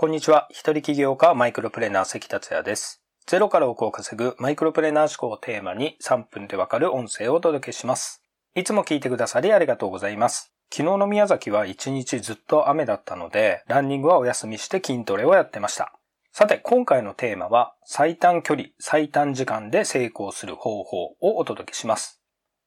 [0.00, 0.46] こんにちは。
[0.48, 3.02] 一人起業家マイクロプレーナー関達也です。
[3.26, 8.22] ゼロから億を稼ぐマイクロプレーナー思考をテーマに3分でわかる音声をお届けします。
[8.54, 10.54] いつも聞いてくださりありがとうございます。
[10.72, 15.92] 昨日の宮崎は一日ずっと雨だったので、ランニングはお休みして筋トレをやってました。
[16.32, 22.22] さて、今回のテーマは、最短距離、最短時間で成功する方法をお届けします。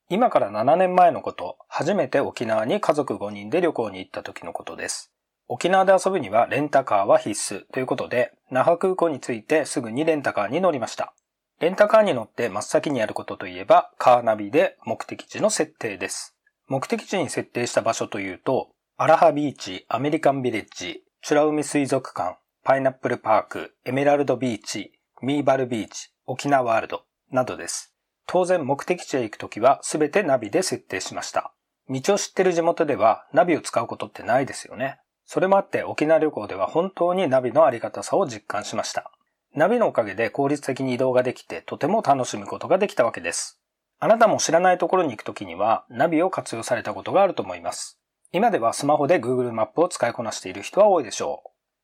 [0.08, 5.13] 今から7年前のこと、初めて沖縄に家族5人で旅行に行った時のことです。
[5.46, 11.14] 沖縄で遊ぶにはレンタカーは必須ということで、那覇空港に着いてすぐにレンタカーに乗りました。
[11.60, 16.36] レンタカーに乗って真っ先にやることといえば、カーナビで目的地の設定です。
[16.66, 24.92] 目的地に設定した場所というと、アラハビーチ、アメリカンビレッジ、チュラ海水族館、パイナップルパーク、エメラルドビーチ、
[25.22, 27.94] ミーバルビーチ、沖縄ワールドなどです。
[28.26, 31.52] 当然目的地へ行くときはすべてナビで設定しました。
[31.88, 34.98] 道を知ってる地元ではナビを使うことってないですよね。
[35.26, 39.10] それもあって沖縄旅行では本当にナビのありがたさを実感しました。
[39.54, 43.60] ナビのおかげで効率的に移動ができてとても楽しむことができたわけです。
[44.00, 47.98] あなたも知らないところに行くときにはナビを活用されたことがあると思います。
[48.32, 51.42] 今ではスマホで Google マップを使いこなしている人は多いでしょ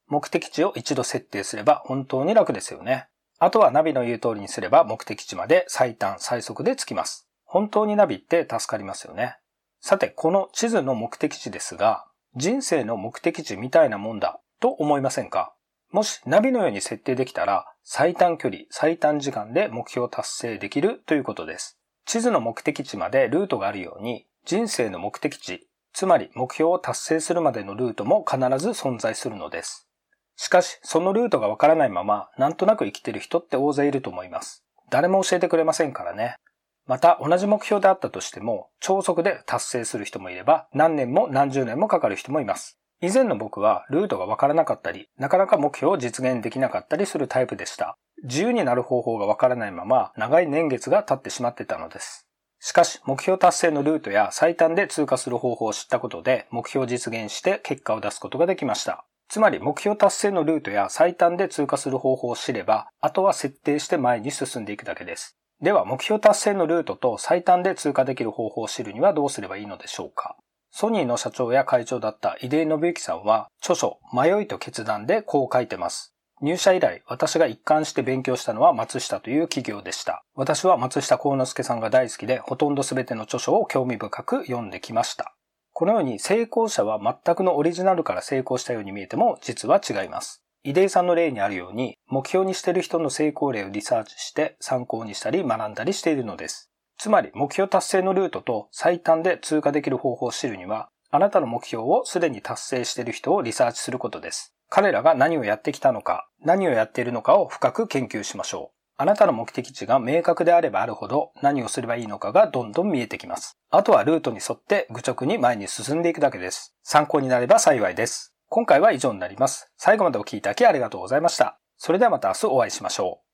[0.09, 0.15] う。
[0.15, 3.07] 目的地を一度設定すれば本当に楽ですよね。
[3.39, 7.29] あとはナビの言う通りにすれば目的地まで最短最速で着きます。
[7.45, 9.37] 本当にナビって助かりますよね。
[9.81, 12.05] さて、この地図の目的地ですが、
[12.37, 15.53] 人生の目的地みたいなもんだと思いませんか？
[15.91, 21.79] もしナビのように設定できたら最短距離、最短時間で目標達成できるということです。
[22.07, 29.89] 地図の目的地までルートがあるように人生の目的地、つまり目標を達成するまでのルートも必ず存在するのです。
[30.37, 34.65] しかし、そのルートがわからないまま、なんとなく生きてる人って大勢いると思います。
[34.89, 36.37] 誰も教えてくれませんからね。
[36.87, 42.79] また同じ目標であったとしても、超速で達成する人もいれば、何年も何十年もかかる人もいます。
[43.03, 47.97] 以前の僕はルートがわからなかったり、なかなか目標を実現できなかったりするタイプでした。
[48.23, 52.27] 自由になる方法がわからないまま、長い年月が経ってしまってたのです。
[52.59, 59.07] しかし、目標達成のルートや最短で通過する方法を知ったことで、目標を実現して結果を出すことができました。
[59.31, 65.39] つまり目標達成のルートや最短で通過する方法を知れば、あとは設定して前に進んでいくだけです。
[65.63, 70.37] では、目標達成のルートと最短で通過できる方法を知るにはどうすればいいのでしょうか？
[70.71, 76.15] ソニーの社長や会長だった井出信之さんは、著書、迷いと決断でこう書いてます。
[76.41, 80.23] 入社以来、私が一貫して勉強したのは松下という企業でした。
[80.35, 85.35] 私は松下幸之助さんが大好きで、ほとんど全ての著書を興味深く読んできました。
[85.73, 90.43] このように成功者は全くのオリジナルから成功したように見えても、実は違います。
[90.63, 96.71] イデイさんの例にあるように、目標にしている人の成功例をリサーチして参考にしたり学んだりしているのです。
[96.99, 104.55] つまり、目標達成のルートと最短で通過できる方法を知るには、あなたの目標をすでに達成している人をリサーチすることです。
[104.69, 108.81] 彼らが何をやってきたのか、何をやっているのかを深く研究しましょう。
[108.99, 113.57] あなたの目的地が明確であればあるほど何をすればいいのかがどんどん見えてきます。
[113.71, 116.75] あとはルートに沿って愚直に前に進んでいくだけです。
[116.83, 118.30] 参考になれば幸いです。
[118.53, 119.71] 今回は以上になります。
[119.77, 121.61] 最後までお聴きいただきありがとうございました。
[121.77, 123.30] それではまた明日お会いしましょう。